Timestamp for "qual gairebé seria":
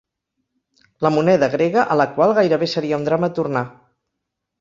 2.15-2.99